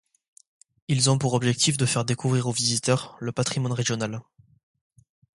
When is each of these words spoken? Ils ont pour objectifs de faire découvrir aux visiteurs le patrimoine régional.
Ils 0.87 1.11
ont 1.11 1.19
pour 1.19 1.35
objectifs 1.35 1.77
de 1.77 1.85
faire 1.85 2.05
découvrir 2.05 2.47
aux 2.47 2.51
visiteurs 2.51 3.15
le 3.19 3.31
patrimoine 3.31 3.71
régional. 3.73 4.23